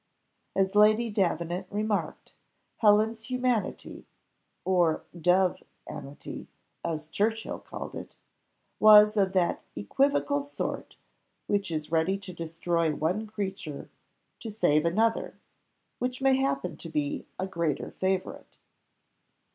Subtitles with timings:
[0.55, 2.33] As Lady Davenant remarked,
[2.77, 4.07] Helen's humanity
[4.65, 6.47] (or dove anity,
[6.83, 8.15] as Churchill called it,)
[8.79, 10.97] was of that equivocal sort
[11.45, 13.91] which is ready to destroy one creature
[14.39, 15.37] to save another
[15.99, 18.57] which may happen to be a greater favourite.